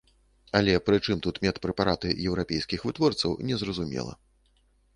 Але 0.59 0.73
прычым 0.87 1.19
тут 1.25 1.35
медпрэпараты 1.45 2.15
еўрапейскіх 2.31 2.87
вытворцаў, 2.89 3.39
незразумела. 3.51 4.13